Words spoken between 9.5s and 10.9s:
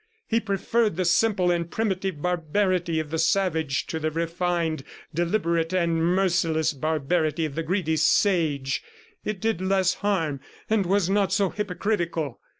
less harm and